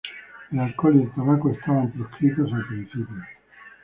[0.51, 3.23] El alcohol y el tabaco estaban proscritos al principio.